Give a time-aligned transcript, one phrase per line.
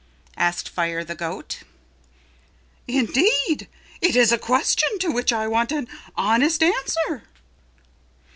[0.35, 1.61] asked Fire the Goat.
[2.87, 3.67] "Indeed
[4.01, 7.25] it is a question to which I want an honest answer."